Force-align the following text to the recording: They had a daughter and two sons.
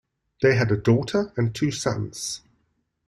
They 0.41 0.55
had 0.55 0.71
a 0.71 0.77
daughter 0.77 1.31
and 1.37 1.53
two 1.53 1.69
sons. 1.69 2.41